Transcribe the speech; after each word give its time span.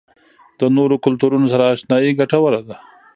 د 0.59 0.61
نورو 0.77 0.95
کلتورونو 1.05 1.45
سره 1.53 1.69
آشنايي 1.73 2.11
ګټوره 2.19 2.61
ده. 2.67 2.77